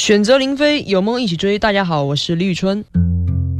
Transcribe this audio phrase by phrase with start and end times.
[0.00, 1.58] 选择林飞，有梦一起追。
[1.58, 2.82] 大家好，我是李宇春。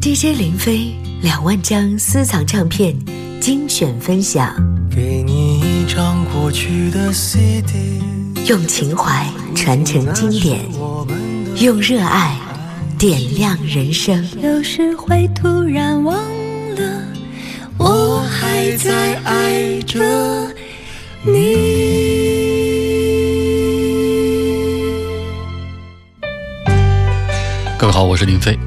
[0.01, 2.97] DJ 林飞两万张私藏唱片
[3.39, 4.55] 精选分享。
[4.91, 8.01] 给你一张过去的 CD，
[8.47, 10.61] 用情怀传承经典，
[11.61, 12.35] 用热爱
[12.99, 14.27] 点亮人生。
[14.43, 16.17] 有时会突然忘
[16.75, 17.03] 了，
[17.77, 20.01] 我还在爱着
[21.23, 22.10] 你。
[27.81, 28.59] 各位好，我是林飞。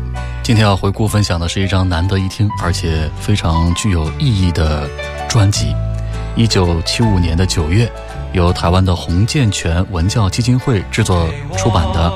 [0.41, 4.89] 今天要回顾分享的是一张难得一听，而且非常具有意义的
[5.29, 5.75] 专辑。
[6.35, 7.87] 一九七五年的九月，
[8.31, 12.11] 由台湾的洪建全文教基金会制作出版的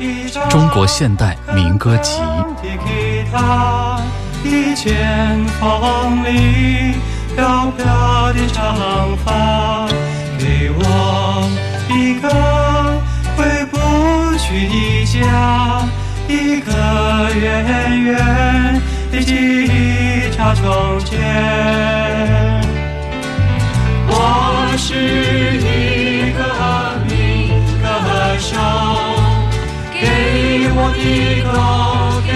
[0.50, 2.18] 《中国现代民歌集》。
[15.22, 15.99] 家。
[16.30, 16.70] 一个
[17.34, 18.14] 圆圆
[19.10, 19.34] 的记
[19.66, 20.64] 忆朝从
[21.04, 21.18] 前，
[24.06, 24.14] 我
[24.78, 24.94] 是
[25.58, 26.40] 一个
[27.08, 27.10] 民
[27.82, 27.84] 歌
[28.38, 28.48] 手，
[29.92, 29.98] 给
[30.76, 30.98] 我的
[31.50, 31.52] 狗，
[32.24, 32.30] 给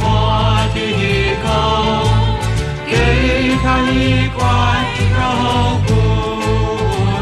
[0.00, 0.04] 我
[0.74, 0.76] 的
[1.44, 1.48] 狗，
[2.90, 2.92] 给
[3.62, 3.94] 他一
[4.34, 4.38] 块
[5.14, 5.18] 肉
[5.86, 5.88] 骨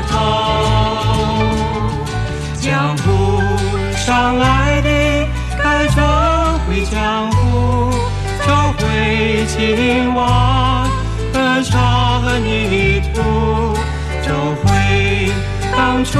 [0.09, 0.11] 头，
[2.59, 3.07] 江湖
[3.95, 4.07] 上
[4.39, 4.47] 来
[9.89, 10.87] 回青蛙
[11.33, 13.23] 和沙和泥土，
[14.23, 15.33] 找回
[15.75, 16.19] 当初。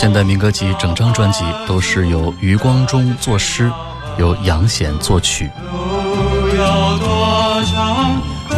[0.00, 3.70] 现代民歌集整张专辑都是由余光中作诗，
[4.16, 5.50] 由杨贤作曲。
[5.70, 6.64] 路有
[7.00, 8.16] 多长，
[8.48, 8.56] 歌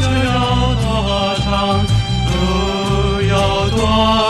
[0.00, 1.78] 就有多长；
[2.26, 2.34] 路
[3.22, 3.78] 有多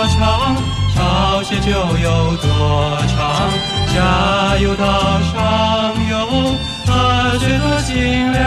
[0.09, 0.55] 长，
[0.95, 3.49] 朝鲜就有多长。
[3.95, 4.85] 加油道
[5.33, 5.35] 上
[6.11, 6.13] 有
[6.85, 6.93] 河
[7.39, 8.45] 水多清凉，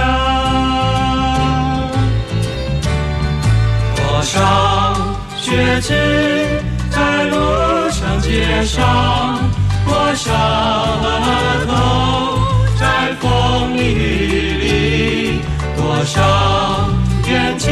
[3.95, 4.93] 多少
[5.41, 6.54] 血脂
[8.15, 9.37] 长街上，
[9.85, 11.73] 多少额头。
[12.79, 13.79] 在风雨
[14.61, 15.41] 里，
[15.75, 16.21] 多少
[17.27, 17.69] 眼睛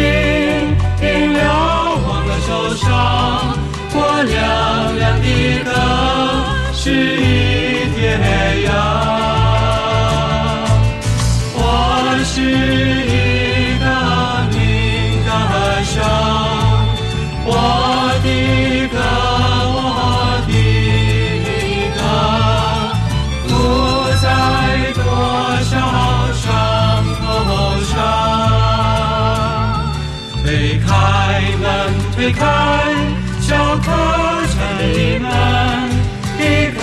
[1.00, 3.58] 停留忘了受伤，
[3.94, 5.26] 我亮亮的
[5.64, 5.72] 灯
[6.74, 8.04] 是一天
[8.68, 9.43] 涯。
[32.24, 32.42] 推开
[33.42, 33.92] 小客
[34.48, 35.28] 栈的门，
[36.40, 36.42] 一
[36.72, 36.80] 颗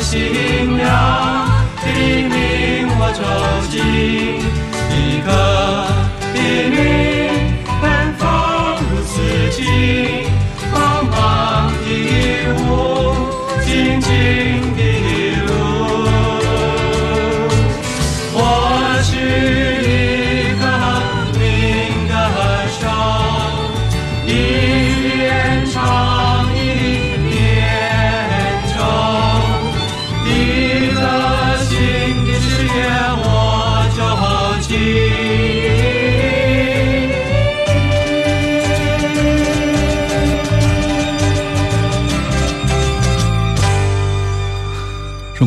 [0.00, 0.82] 新娘
[1.86, 1.88] 黎
[2.24, 2.34] 明
[2.98, 3.22] 我走
[3.70, 3.78] 进，
[4.90, 5.30] 一个
[6.34, 6.36] 黎
[6.68, 6.76] 明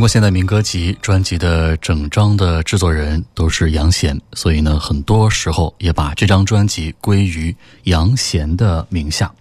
[0.06, 7.56] 国现代民歌集专辑的整张的制作人都是杨贤，所以呢，很多时候也把这张专辑归于
[7.86, 9.34] 杨贤的名下。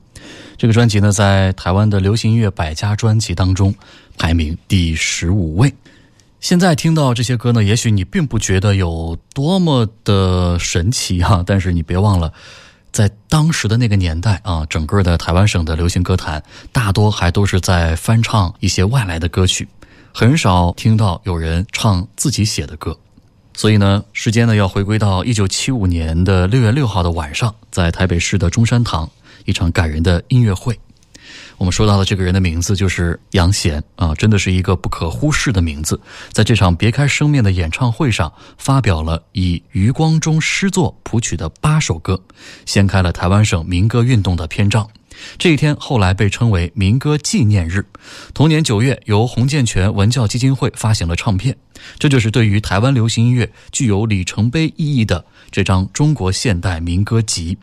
[0.56, 3.74] 这个专辑呢，在台湾的流行音乐百家专辑当中
[4.16, 5.70] 排名第十五位。
[6.40, 12.32] 现在听到这些歌呢，也许你并不觉得有多么的神奇哈、但是你别忘了，
[12.90, 19.68] 在当时的那个年代啊，整个的台湾省的流行歌坛大多还都是在翻唱一些外来的歌曲。
[20.16, 22.96] 很少听到有人唱自己写的歌，
[23.52, 29.10] 所以呢，时间呢要回归到一九七五年的六月六号的晚上，在台北市的中山堂，
[29.44, 30.78] 一场感人的音乐会。
[31.58, 36.00] 我们说到的这个人的名字就是杨贤啊，真的是一个不可忽视的名字。
[36.30, 42.22] 在这场别开生面的演唱会上，发表了以余光中诗作谱曲的八首歌，
[42.66, 44.88] 掀开了台湾省民歌运动的篇章。
[45.38, 47.86] 这一天后来被称为民歌纪念日。
[48.32, 51.56] 同年九月，由洪建全文教基金会发行了唱片，
[51.98, 57.58] 这就是对于台湾流行音乐具有里程碑意义的这张中国现代民歌集。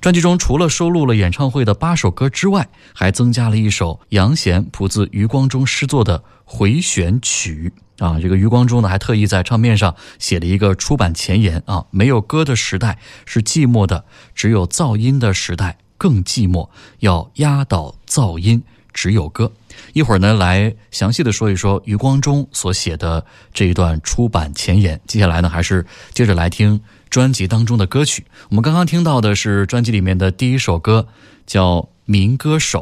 [0.00, 8.18] 专辑中除了收录了演唱会的八首歌之外，还增加了一首杨贤谱自余光中诗作的回旋曲啊。
[8.20, 14.04] 这个余光中呢，还特意在唱片上写了一个出版前言啊：没有歌的时代是寂寞的，
[14.34, 16.68] 只有噪音的时代更寂寞。
[16.98, 18.60] 要压倒噪音，
[18.92, 19.52] 只有歌。
[19.92, 25.00] 一会儿呢，来详细的说一说余光中所写的这一段出版前言。
[25.06, 26.80] 接下来呢，还是接着来听。
[27.08, 31.06] 专辑当中的歌曲，我们刚刚听到的是专辑里面的第一首歌，
[31.46, 31.76] 叫
[32.06, 32.80] 《民歌手》。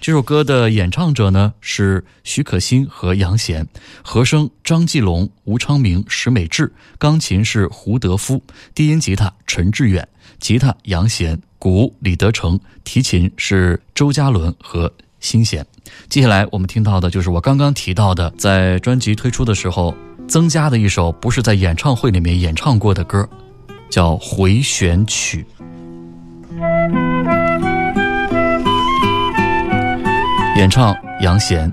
[0.00, 3.68] 这首歌的演唱者呢是许可欣和杨贤，
[4.02, 8.42] 和声张继龙、吴昌明、石美智，钢琴是胡德夫，
[8.74, 10.08] 低音吉他陈志远，
[10.40, 15.66] 吉他杨贤，鼓李德成，提琴是周嘉伦和辛贤。
[16.08, 19.94] 接下来我们听到的就是我刚刚提到的，在专辑推出的时候
[20.26, 23.28] 增加的一首，不是在演唱会里面演唱过的歌。
[23.90, 25.46] 叫回旋曲，
[30.58, 31.72] 演唱杨贤，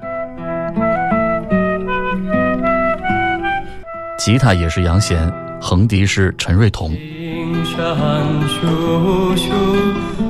[4.17, 5.29] 吉他也是杨贤，
[5.59, 6.97] 横笛是陈瑞彤。
[7.65, 9.49] 我以
[10.19, 10.24] 你，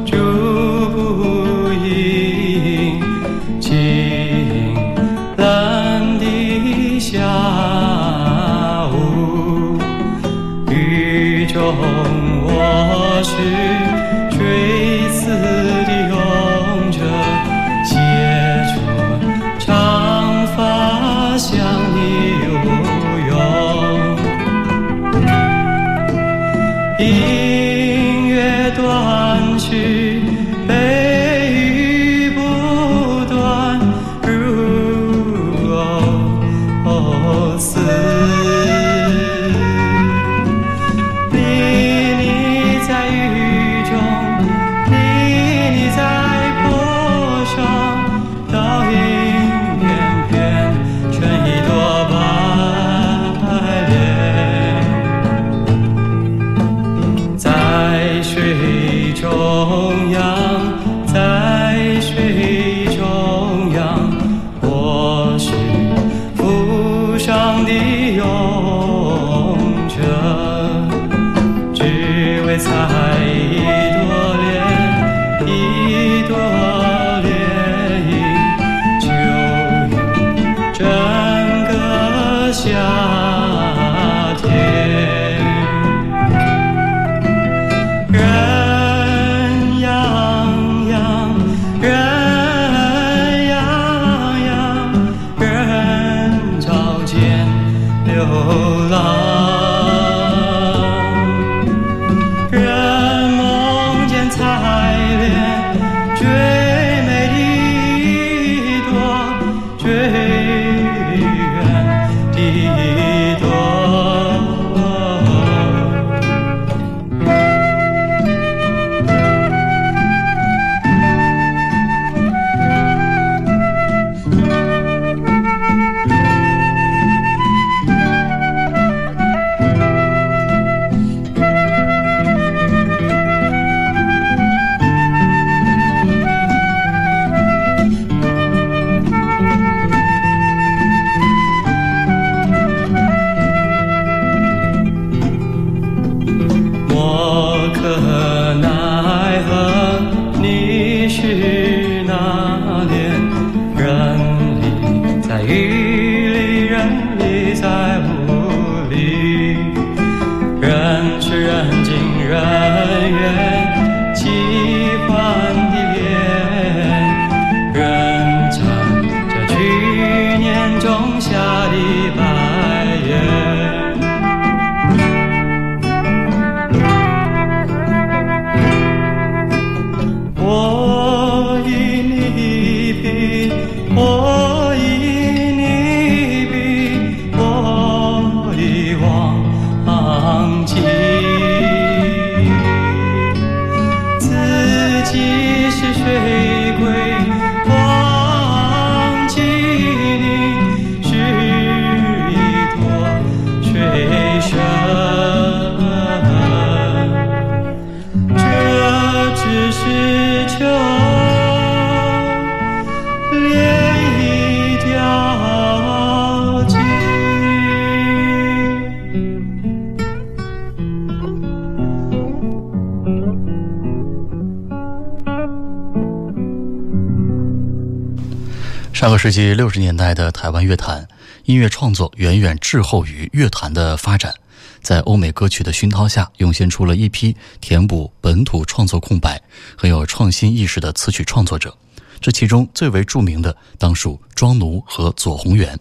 [229.06, 231.08] 上个世纪六十年代的台湾乐坛
[231.44, 234.34] 音乐创作远远滞后于乐坛的发展，
[234.82, 239.40] 在欧美歌曲的熏陶下，涌现出了一批填补本土创作空白、
[239.78, 241.78] 很有创新意识的词曲创作者。
[242.20, 245.80] 这其中最为著名的，当属庄奴和左宏元。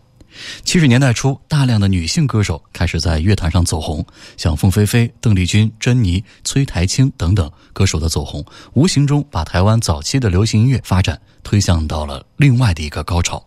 [0.65, 4.05] 七十年代初，大量的女性歌手开始在乐坛上走红，
[4.37, 13.45] 像凤飞飞、邓丽君、珍妮、崔台青等等歌手的走红，无形中把台湾早期的流行音乐发展推向到了另外的一个高潮。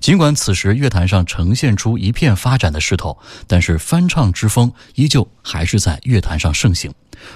[0.00, 6.92] 尽管此时乐坛上呈现出一片发展的势头，但是翻唱之风依旧还是在乐坛上盛行，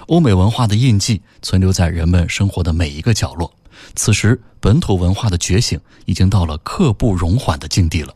[0.08, 3.54] 欧美文化的印记存留在人们生活的每一个角落。
[3.94, 8.12] 此时，本土文化的觉醒已经到了刻不容缓的境地了。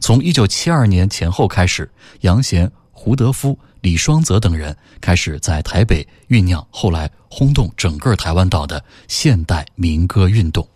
[0.00, 10.66] 从一九七二年前后开始，杨贤、胡德夫、李双泽等人开始在台北酝酿后来轰动整个台湾岛的现代民歌运动。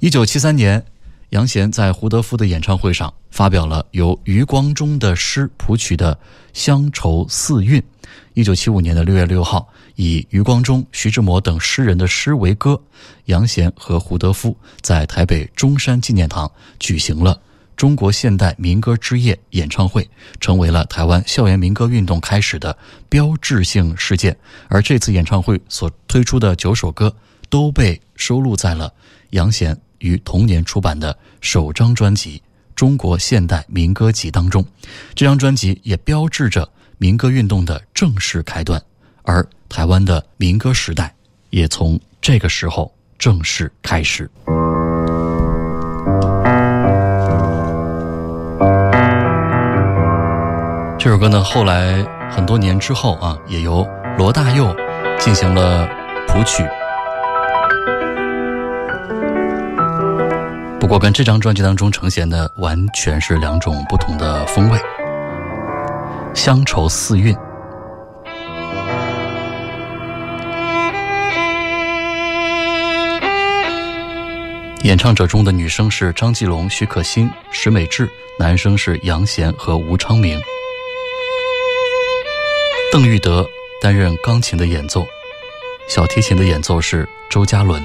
[0.00, 0.84] 一九七三年，
[1.30, 6.14] 杨贤在胡德夫的演唱会上发表了由余光中的诗谱曲的
[6.52, 7.80] 《乡愁四韵》。
[8.34, 12.80] 一九七五年的六月六号，以余光中、徐志摩等诗人的诗为歌，
[13.26, 17.40] 杨贤和胡德夫在台北中山纪念堂举行了。
[17.80, 20.06] 中国现代民歌之夜演唱会
[20.38, 22.76] 成为了台湾校园民歌运动开始的
[23.08, 24.36] 标志性事件，
[24.68, 27.16] 而这次演唱会所推出的九首歌
[27.48, 28.92] 都被收录在了
[29.30, 32.36] 杨贤于同年出版的首张专辑
[32.76, 34.62] 《中国现代民歌集》当中。
[35.14, 38.78] 这张专辑也标志着民歌运动的正式开端，
[39.22, 41.14] 而台湾的民歌时代
[41.48, 44.30] 也从这个时候正式开始。
[51.02, 53.88] 这首歌呢，后来很多年之后啊，也由
[54.18, 54.76] 罗大佑
[55.18, 55.88] 进行了
[56.28, 56.62] 谱曲。
[60.78, 64.78] 不过，跟这张专辑当中呈现的完全是两种不同的风味。
[66.34, 67.34] 乡愁四韵，
[74.82, 78.06] 演唱者中的女生是张继龙、许可欣、石美智，
[78.38, 80.38] 男生是杨贤和吴昌明。
[82.92, 83.48] 邓玉德
[83.80, 85.06] 担任钢琴的演奏，
[85.86, 87.80] 小提琴的演奏是周嘉伦。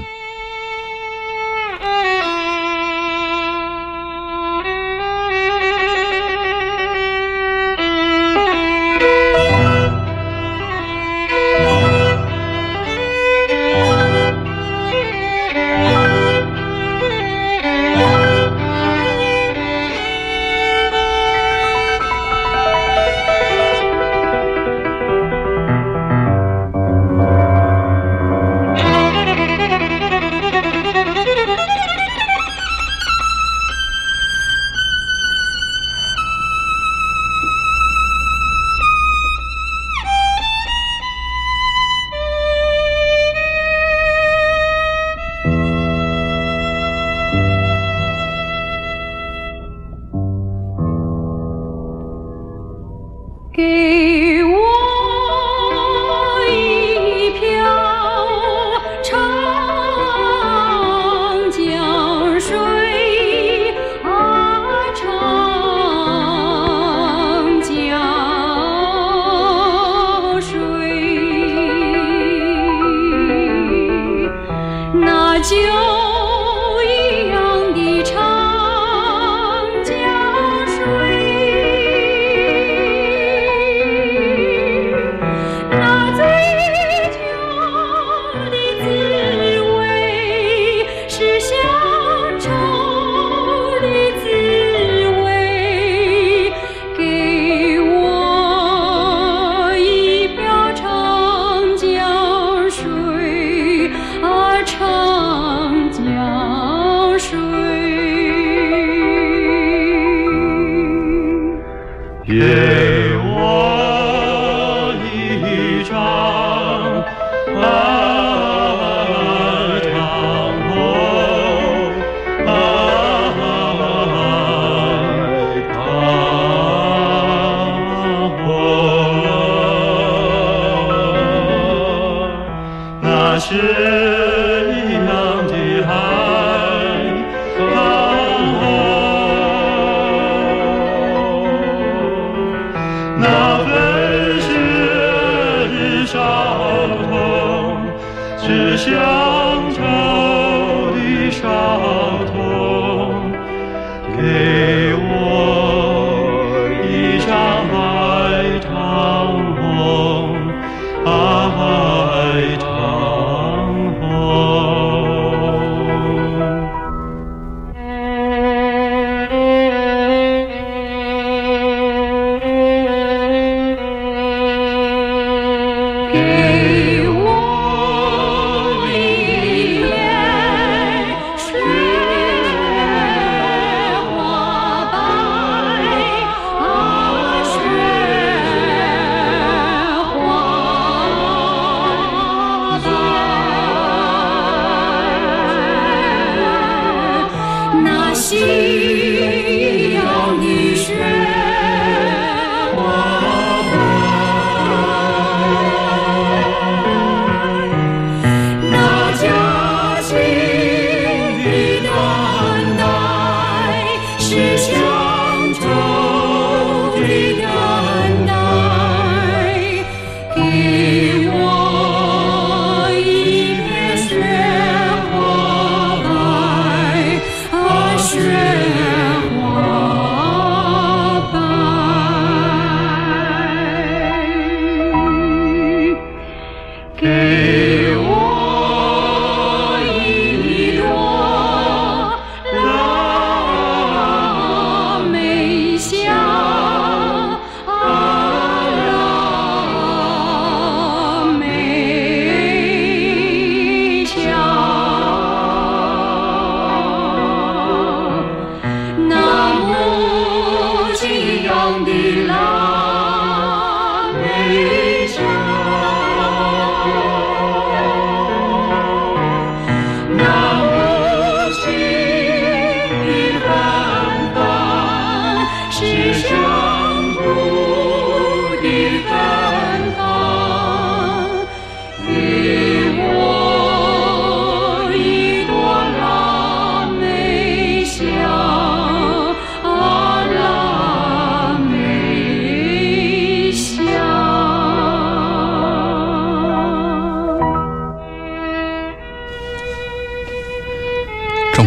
[148.38, 149.35] 是乡愁的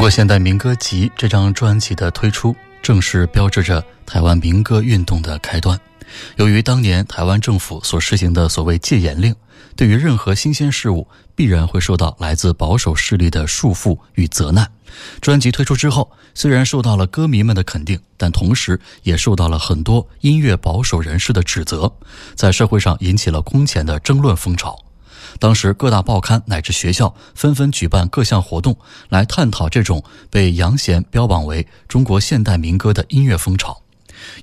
[0.09, 5.79] 现代民歌集这张专辑的推出，正是标志着台湾民歌运动的开端。
[6.37, 9.35] 由于当年台湾政府所实行的所谓戒严令，
[9.75, 14.69] 对于任何新鲜事物必然会受到来自保守势力的束缚与责难。
[15.21, 21.93] 专辑推出之后，虽然受到了歌迷们的肯定，但同时也受到了很多音乐保守人士的指责，
[22.33, 24.75] 在社会上引起了空前的争论风潮。
[25.37, 28.77] 当时各大报刊乃至学校纷纷举办各项活动，
[29.09, 33.81] 来探讨这种被杨贤标榜为中国现代民歌的音乐风潮。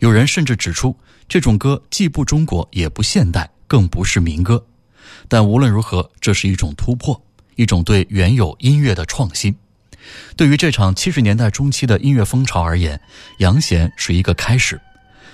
[0.00, 0.96] 有人甚至指出，
[1.28, 4.64] 这种歌既不中国也不现代，更不是民歌。
[5.28, 7.20] 但无论如何，这是一种突破，
[7.56, 9.56] 一种对原有音乐的创新。
[10.36, 13.00] 对于这场七十年代中期的音乐风潮而言，
[13.38, 14.80] 杨贤是一个开始。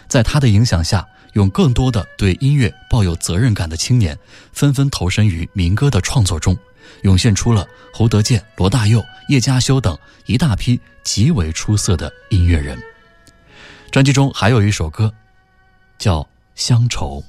[0.08, 1.06] 在他的影响下。
[1.32, 4.18] 用更多的对音乐抱有责任感的青年，
[4.52, 6.56] 纷纷投身于民歌的创作中，
[7.02, 12.78] 涌现出了侯德健、罗大佑、叶嘉修等一大批极为出色的音乐人。
[13.90, 15.12] 专辑中还有一首歌，
[15.98, 16.20] 叫
[16.54, 17.22] 《乡愁》。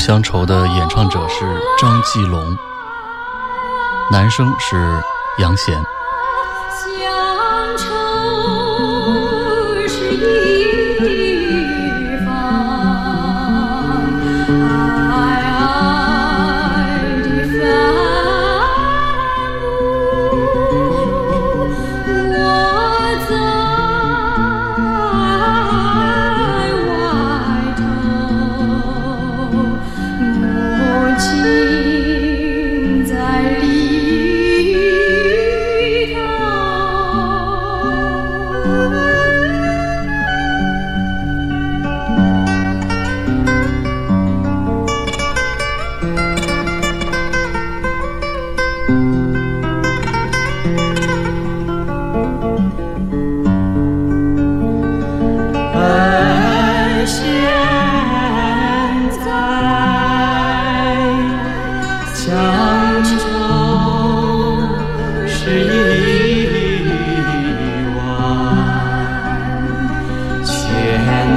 [0.00, 2.56] 乡愁》的演唱者是张继龙，
[4.10, 4.98] 男生是
[5.38, 5.74] 杨贤。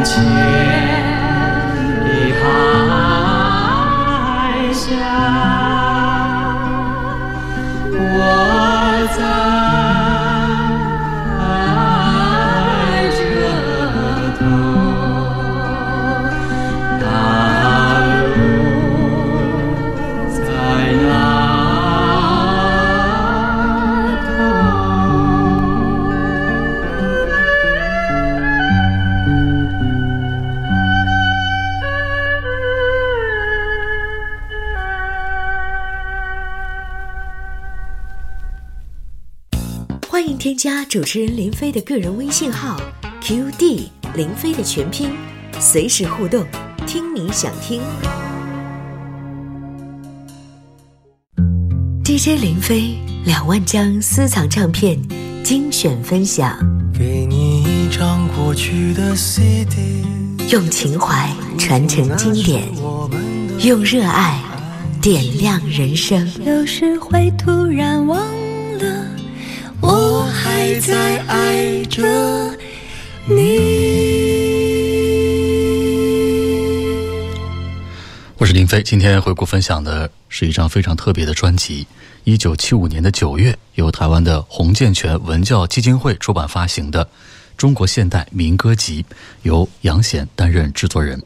[0.04, 0.63] 起
[41.04, 42.80] 主持人林飞的个人微信号
[43.22, 45.10] QD 林飞的全拼，
[45.60, 46.46] 随时互动，
[46.88, 47.82] 听你想听。
[52.06, 54.98] DJ 林飞两万张私藏唱片
[55.44, 56.58] 精选分享，
[56.98, 60.06] 给你一张过去的 CD，
[60.52, 62.64] 用情怀传承经典，
[63.62, 64.42] 用热爱
[65.02, 66.26] 点亮人生。
[66.46, 68.26] 有时会突然忘
[70.86, 72.04] 在爱着
[73.26, 73.36] 你。
[78.38, 81.88] 我是林飞，今天回顾分享的是一张非常特别的专辑。
[82.26, 87.06] 一九七五年的九月，由台湾的洪建全文教基金会出版发行的
[87.56, 89.02] 《中国现代民歌集》，
[89.44, 91.18] 由杨贤担任制作人。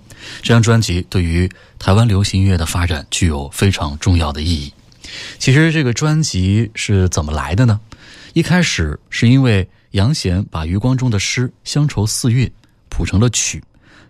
[0.43, 4.71] 这张专辑对于台湾流行音乐的发展具有非常重要的意义。
[5.39, 7.79] 其实这个专辑是怎么来的呢？
[8.33, 12.47] 一开始是因为杨贤把余光中的诗《乡愁四韵》
[12.89, 13.63] 谱成了曲。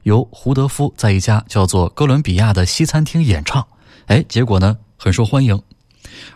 [0.04, 3.68] 由胡德夫在一家叫做哥伦比亚的西餐厅演唱，
[4.06, 5.62] 哎，结果呢很受欢迎。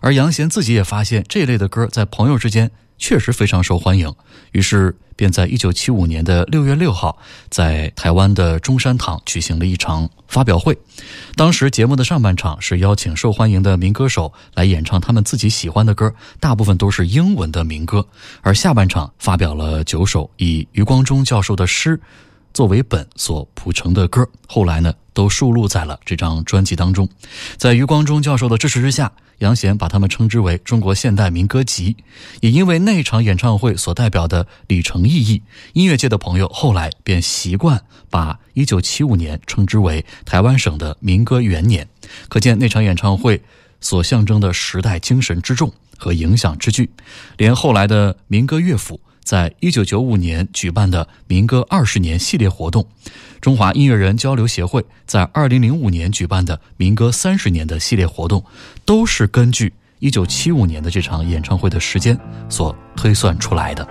[0.01, 2.69] 而杨贤自己也发现这类的歌在朋友之间
[3.01, 4.13] 确实非常受欢迎，
[4.51, 7.17] 于是便在一九七五年的六月六号，
[7.49, 10.77] 在台湾的中山堂举行了一场发表会。
[11.35, 18.05] 当时节目的上半场是邀请受欢迎的民歌手来演唱他们自己喜欢的歌，大部分都是英文的民歌，
[18.41, 21.99] 而下半场发表了九首以余光中教授的诗。
[22.53, 27.07] 作为本所谱成的歌，后来呢都收录在了这张专辑当中。
[27.57, 31.95] 在余光中教授的支持之下，杨贤把他们称之为“中国现代民歌集”。
[32.41, 35.41] 也因为那场演唱会所代表的里程意义，
[35.73, 41.87] 音乐界的朋友后来便习惯把1975年称之为台湾省的民歌元年。
[42.29, 43.41] 可见那场演唱会
[43.79, 46.89] 所象征的时代精神之重和影响之巨，
[47.37, 48.99] 连后来的民歌乐府。
[49.31, 52.85] 在一九九五年举办的民歌二十年系列活动，
[53.39, 58.43] 中华音乐人交流协会在二零零五年举办的民歌三十年的系列活动，
[58.83, 63.87] 都是根据一九七五年的这场演唱会的时间所推算出来的。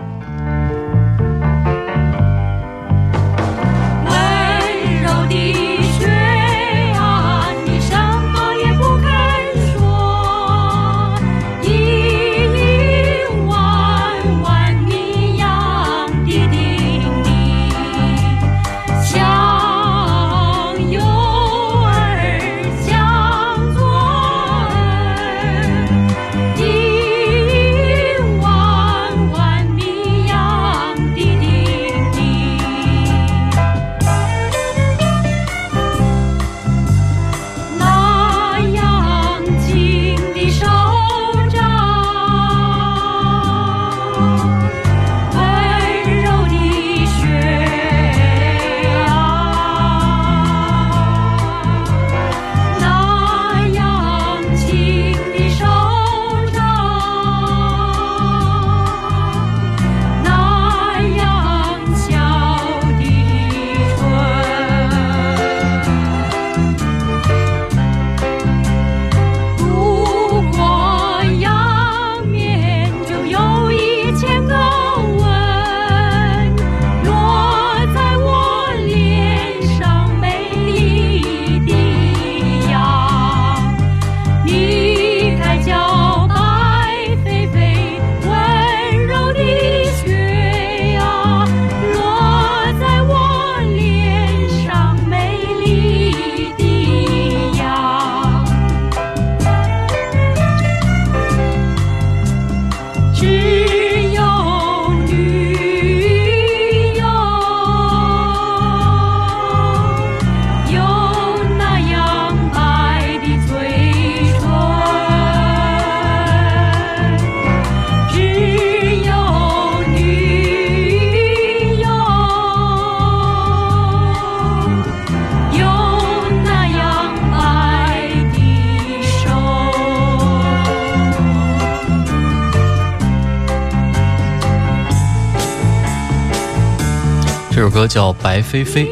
[137.60, 138.86] 这首歌叫《白飞飞》。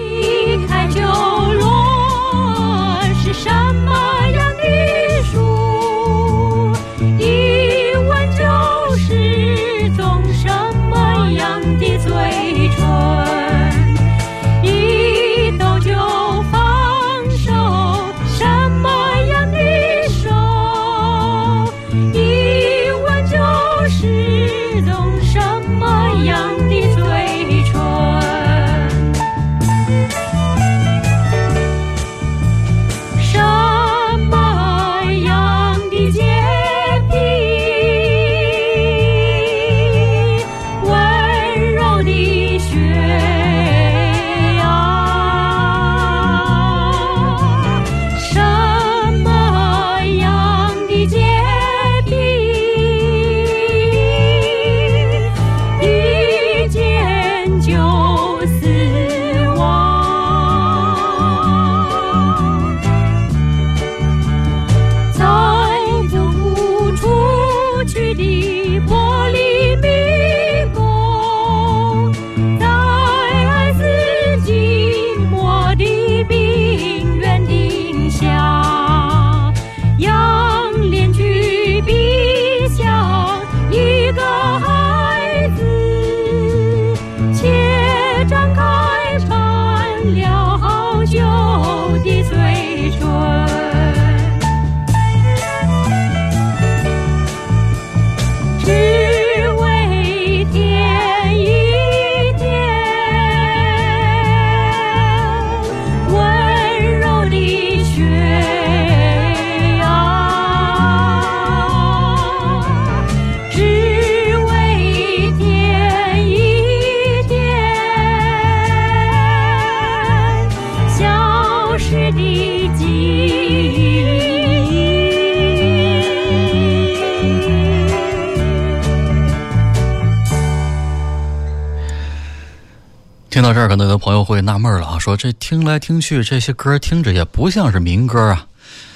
[133.48, 138.46] 到这儿，可能有的朋友会纳闷了啊，说这听来听去，这些歌听着也不像是民歌啊。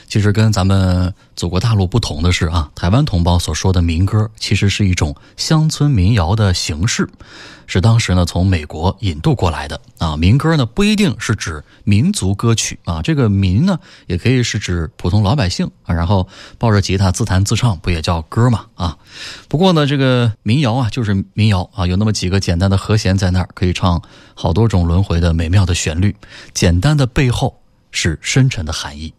[0.06, 7.10] 其实跟咱们祖国大陆不同的是啊，台湾同胞所说的民歌，其实是一种乡村民谣的形式，
[7.66, 10.16] 是当时呢从美国引渡过来的啊。
[10.16, 13.76] 民歌呢不一定是指民族歌曲啊，这个民呢
[14.06, 16.28] 也可以是指普通老百姓啊，然后
[16.58, 18.96] 抱着吉他自弹自唱，不也叫歌嘛啊？
[19.48, 24.00] 不过呢，这个民谣啊就是民谣啊，有那么几个简单的和弦在那儿，可以唱
[24.36, 26.14] 好多种轮回的美妙的旋律，
[26.54, 29.12] 简单的背后是深沉的含义。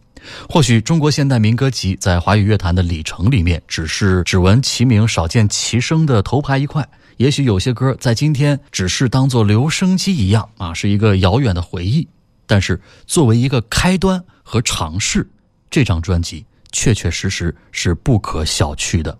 [0.48, 6.86] 或许中国现代民歌集在华语乐坛的里程里面，只是只闻其名少见其声的头牌一块。
[7.16, 12.08] 也许有些歌在今天只是当做留声机一样啊，是一个遥远的回忆。
[12.46, 15.28] 但是作为一个开端和尝试，
[15.70, 19.16] 这张专辑确确实实是不可小觑的。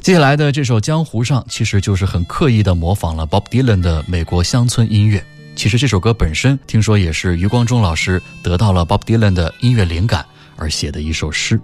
[0.00, 5.24] 接下来的这首《江湖上》，其实就是很刻意的模仿了 Bob Dylan 的美国乡村音乐。
[5.56, 10.24] 其实这首歌本身，听说也是余光中老师得到了 Bob Dylan 的音乐灵感
[10.56, 11.58] 而写的一首诗。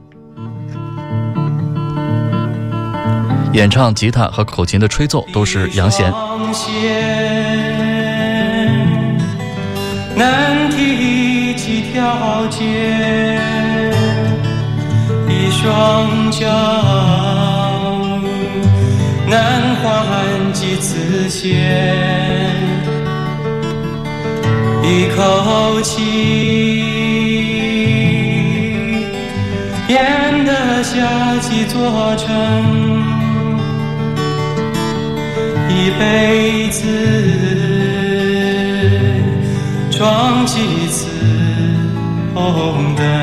[3.53, 6.11] 演唱、吉他和口琴的吹奏都是杨弦。
[10.17, 13.41] 难题几条街，
[15.29, 16.47] 一双脚
[19.29, 22.80] 难还几次险。
[24.93, 26.03] 一口气
[29.87, 30.99] 咽得下
[31.41, 32.27] 几座城，
[35.69, 36.83] 一辈子
[39.93, 41.07] 闯几次
[42.35, 43.20] 红灯。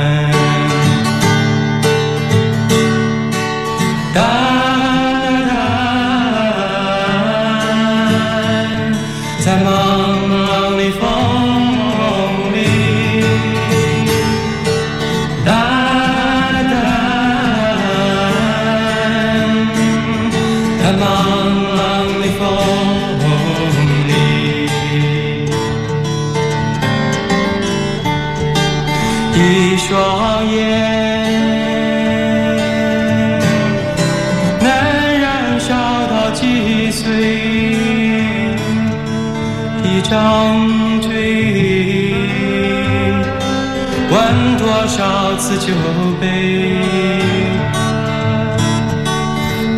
[45.67, 45.73] 酒
[46.21, 46.25] 杯，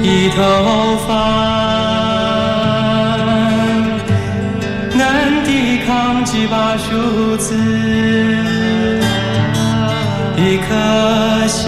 [0.04, 0.38] 一头
[1.08, 1.10] 发
[4.94, 7.56] 难抵抗几把梳子，
[10.38, 11.66] 一颗心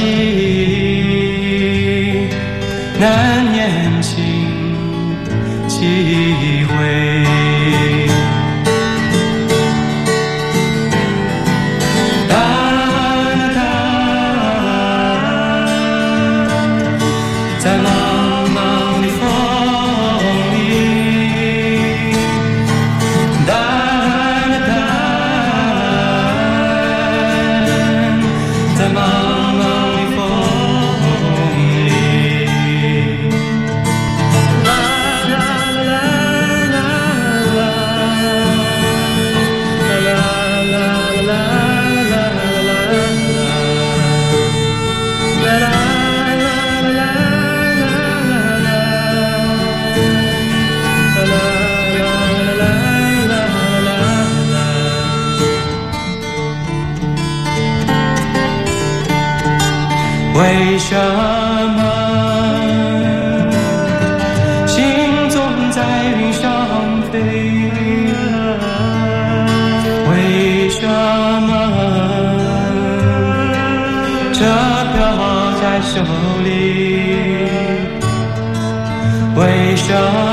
[79.93, 80.30] 为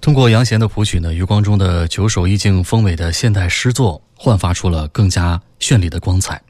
[0.00, 6.40] 通过杨弦的谱曲呢，余光中的九首意境丰美的现代诗作，焕发出了更加绚丽的光彩。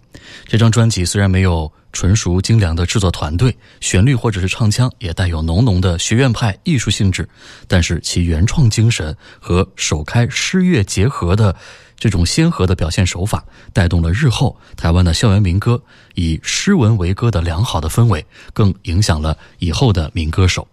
[0.45, 7.29] 这张专辑虽然没有纯熟精良的制作团队，旋律或者是唱腔也带有浓浓的学院派艺术性质，
[7.67, 11.57] 但是其原创精神和首开诗乐结合的
[11.99, 15.81] 这种先河的表现手法，带动了日后台湾的校园民歌
[16.15, 20.67] 以诗文为歌的良好的氛围，更影响了以后的民歌手。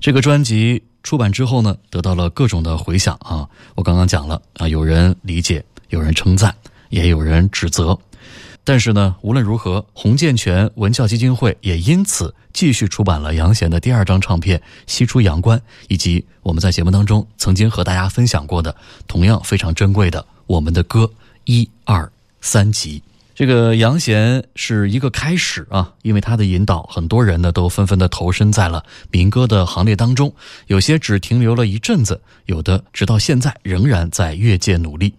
[0.00, 3.46] 这个专辑出版之后呢，得到了各种的回响啊。
[3.74, 6.54] 我刚刚讲了啊，有人理解，有人称赞，
[6.88, 7.98] 也有人指责。
[8.68, 14.58] 但是呢，无论如何，洪建全文教基金会也因此继续出版了杨贤的第二张唱片
[14.88, 15.56] 《西出阳关》，
[15.86, 18.74] 以及我们在节目当中曾经和大家分享过的
[19.06, 21.04] 同样非常珍贵的《我们的歌》
[21.44, 22.10] 一二
[22.40, 23.00] 三集。
[23.36, 30.34] 这个杨贤是一个开始啊，因为他的引导，很多人呢都纷纷的投身在了民歌的行列当中，
[30.66, 35.14] 有些只停留了一阵子，有的直到现在仍然在越界努力。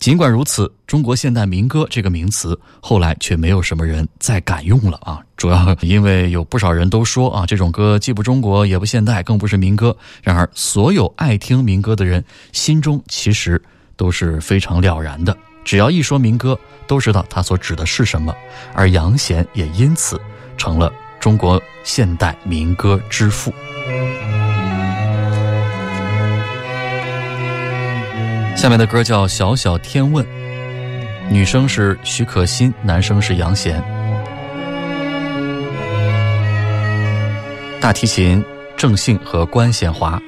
[0.00, 5.20] 尽管如此，中国现代民歌这个名词后来却没有什么人再敢用了啊！
[5.36, 9.94] 主要因为有不少人都说啊，这种歌既不中国也不现代，更不是民歌。
[10.22, 13.60] 然而，所有爱听民歌的人心中其实
[13.94, 15.36] 都是非常了然的，
[15.66, 18.34] 只要一说民歌，都知道它所指的是什么。
[18.74, 20.18] 而杨弦也因此
[20.56, 20.90] 成了
[21.20, 23.52] 中国现代民歌之父。
[28.60, 30.22] 下面的歌叫《小小天问》，
[31.30, 33.82] 女生是许可欣，男生是杨贤。
[37.80, 38.44] 大提琴
[38.76, 40.20] 郑信和关贤华。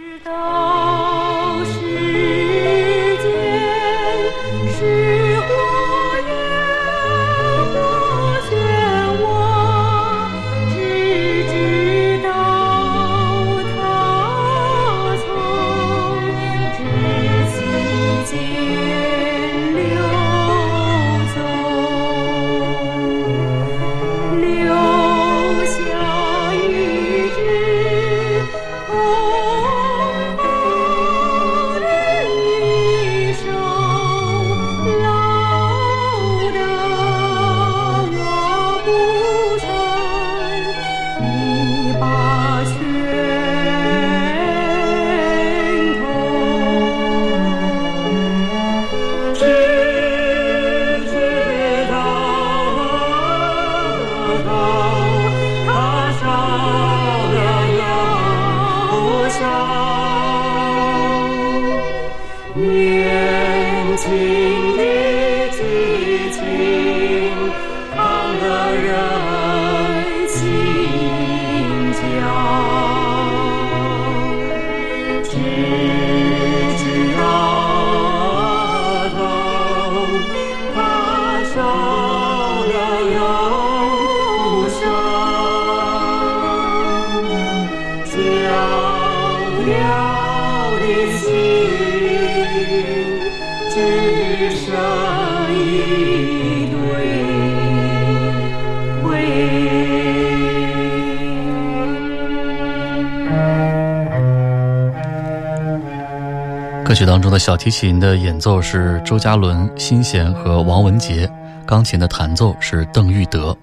[106.93, 111.26] 歌曲当中的小提琴的演奏是周嘉伦、辛弦和王文杰，
[111.64, 113.57] 钢琴的弹奏是邓玉德。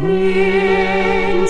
[0.00, 1.46] 年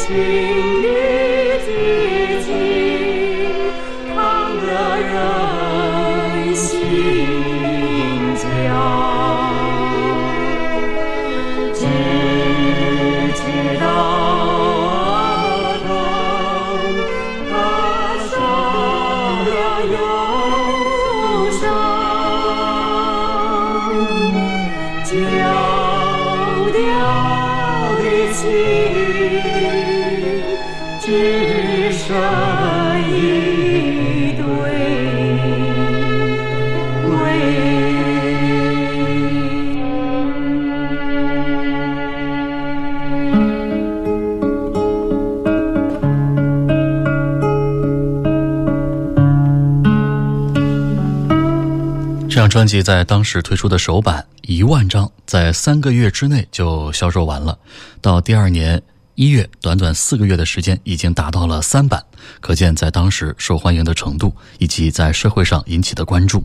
[52.68, 57.58] 辑在当时推出的首版一万张，在三个月之内就销售完了。
[58.00, 58.80] 到第二年
[59.14, 62.00] 一月，短短四个月的时间，已经达到了三版，
[62.40, 66.44] 可见在当时受欢迎的程度以及在社会上引起的关注。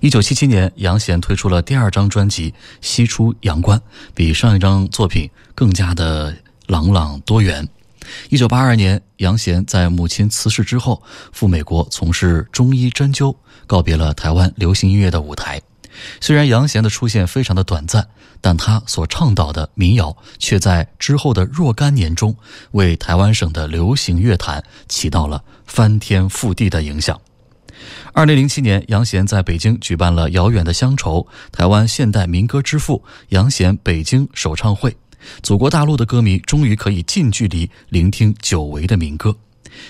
[0.00, 2.50] 一九七七年，杨贤推出了第二张专辑
[2.80, 3.78] 《西出阳关》，
[4.14, 6.34] 比上一张作品更加的
[6.66, 7.66] 朗朗多元。
[8.28, 11.02] 一九八二年，杨贤在母亲辞世之后
[11.32, 13.36] 赴美国从事中医针灸，
[13.66, 15.60] 告别了台湾流行音乐的舞台。
[16.20, 18.06] 虽然杨贤的出现非常的短暂，
[18.42, 22.36] 但他所倡导的民谣却在之后的若干年中，
[22.72, 27.18] 为台湾省的流行乐坛起到了翻天覆地的影响。
[28.12, 34.96] 二零零七年，杨贤在北京举办了《遥远的乡愁》台湾现代民歌之父杨贤北京首唱会，
[35.42, 39.36] 祖国大陆的歌迷终于可以近距离聆听久违的民歌。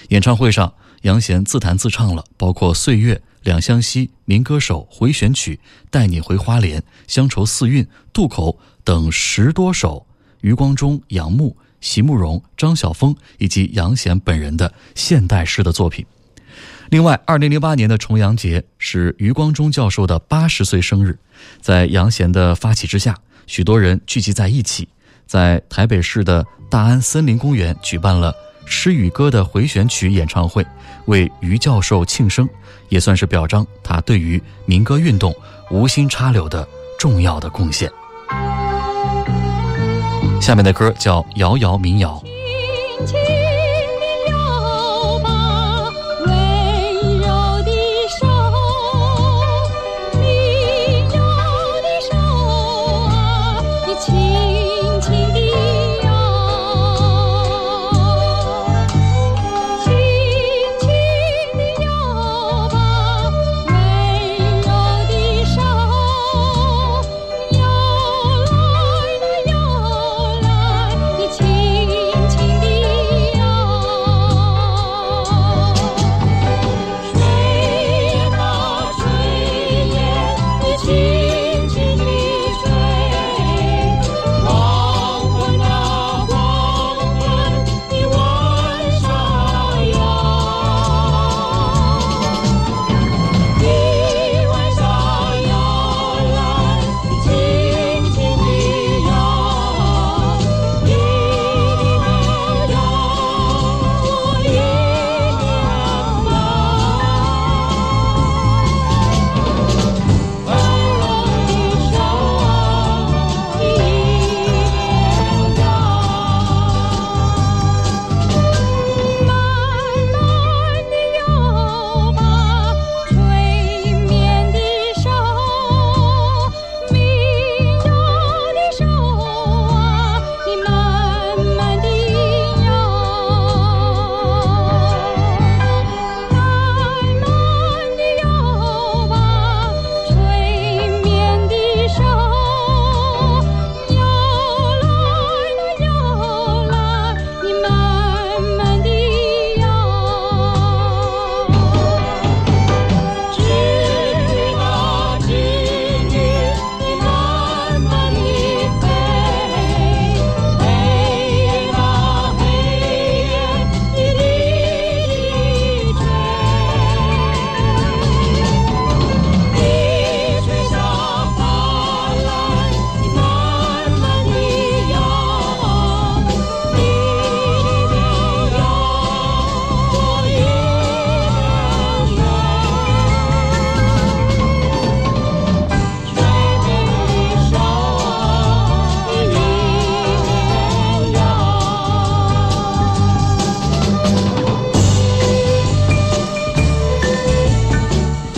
[0.09, 0.73] 演唱会上，
[1.03, 5.61] 杨贤自弹自唱了包括《岁月》《两相惜》《民歌手》回旋曲
[5.91, 8.53] 《带你回花莲》《乡愁四韵》《渡口》
[8.83, 10.07] 等十多首
[10.41, 16.05] 余光中、杨牧、席慕容、张晓峰以及杨贤本人的现代诗的作品。
[16.91, 21.19] 另外，二零零八年的重阳节是余光中教授的八十岁生日，
[21.61, 23.17] 在杨贤的发起之下，
[23.47, 24.89] 许多人聚集在一起，
[25.27, 28.33] 在台北市的大安森林公园举办了
[28.65, 30.65] 诗与歌的回旋曲演唱会，
[31.07, 32.49] 为余教授庆生，
[32.89, 35.35] 也算是表彰他对于民歌运动
[35.71, 36.67] 无心插柳的
[36.99, 37.91] 重要的贡献。
[40.41, 42.23] 下面的歌叫《摇摇民谣》。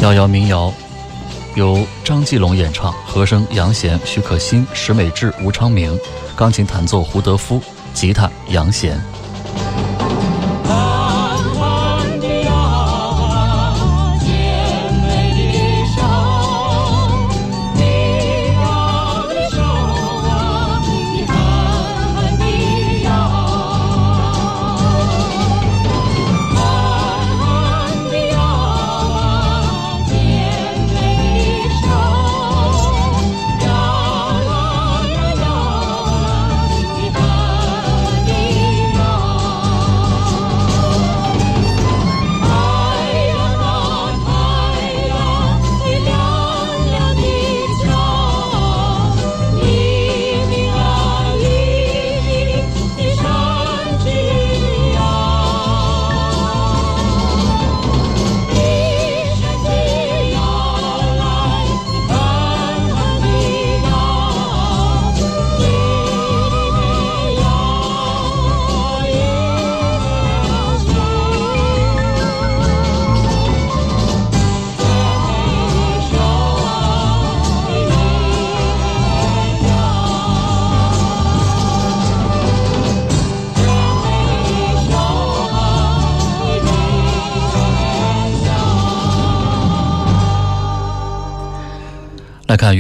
[0.09, 0.73] 摇摇民谣，
[1.55, 6.01] 由张继龙演唱，和声杨贤、许可欣、石美智、吴昌明，
[6.35, 7.61] 钢琴弹奏胡德夫，
[7.93, 8.99] 吉他杨贤。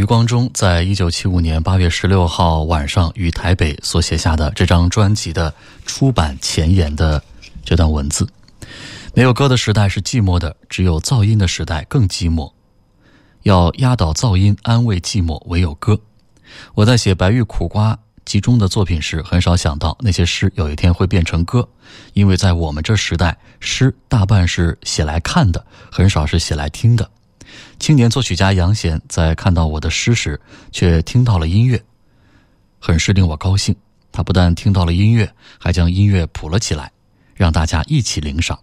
[0.08, 5.52] 光中在一九七五年八月十六号晚上于台北所写下的这张专辑的
[5.84, 7.22] 出版前言的
[7.62, 8.26] 这段文字：
[9.12, 12.50] 没有歌的时代是寂寞的，只有噪音的时代更寂寞。
[13.42, 16.00] 要压倒噪音，安慰寂寞，唯有歌。
[16.74, 17.92] 我在写《白玉苦瓜》
[18.24, 21.68] 集中的作品时，很少想到那些诗有一天会变成歌，
[22.14, 27.10] 因为在我们这时代，诗大半是写来看的，很少是写来听的。
[27.78, 30.38] 青年作曲家杨贤在看到我的诗时，
[30.72, 31.82] 却听到了音乐，
[32.78, 33.74] 很是令我高兴。
[34.10, 36.90] 他不但听到了音乐，还将音乐谱了起来，
[37.34, 38.58] 让大家一起领赏。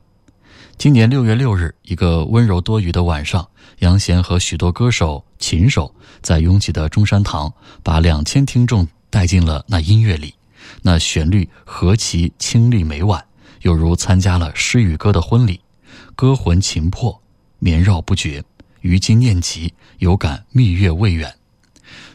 [0.78, 3.48] 今年六月六日，一个温柔多雨的晚上，
[3.80, 7.52] 杨贤和许多歌手、琴手在拥挤的中山堂，
[7.82, 10.36] 把两千听众带进了那音乐里。
[10.82, 13.24] 那旋律何其清丽美婉，
[13.62, 15.62] 犹如参加了诗与歌的婚礼，
[16.16, 17.22] 歌魂情魄
[17.60, 18.44] 绵绕不绝。
[18.86, 21.34] 于今念及，有感蜜月未远。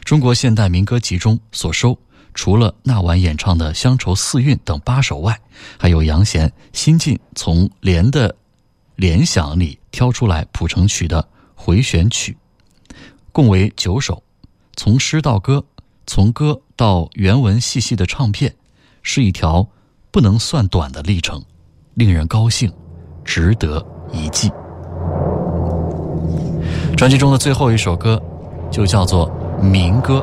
[0.05, 1.99] 中国现代民歌集中所收，
[2.33, 5.37] 除了那晚演唱的《乡愁四韵》等八首外，
[5.77, 8.33] 还有杨贤新近从联的
[8.95, 12.37] 联想里挑出来谱成曲的回旋曲，
[13.33, 14.23] 共为九首。
[14.77, 15.65] 从诗到歌，
[16.07, 18.55] 从歌到原文细细的唱片，
[19.03, 19.67] 是一条
[20.09, 21.43] 不能算短的历程，
[21.95, 22.71] 令人高兴，
[23.25, 24.49] 值得一记。
[26.95, 28.21] 专辑中的最后一首歌，
[28.69, 29.29] 就叫做
[29.63, 30.19] 《民歌》。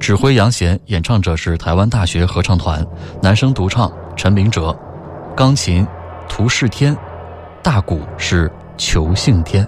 [0.00, 2.84] 指挥杨贤，演唱者是台湾大学合唱团，
[3.22, 4.76] 男声独唱陈明哲，
[5.36, 5.86] 钢琴
[6.28, 6.96] 涂世天，
[7.62, 9.66] 大鼓是裘信天。